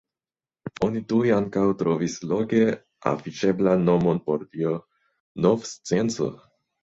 [0.85, 2.61] Oni tuj ankaŭ trovis loge
[3.11, 4.73] afiŝeblan nomon por tio:
[5.47, 6.31] nov-scienco.